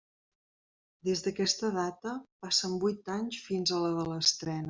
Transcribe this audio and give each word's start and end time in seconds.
Des 1.09 1.21
d'aquesta 1.25 1.69
data, 1.75 2.15
passen 2.45 2.75
vuit 2.85 3.13
anys 3.19 3.39
fins 3.49 3.77
a 3.79 3.85
la 3.85 3.93
de 4.01 4.09
l'estrena. 4.11 4.59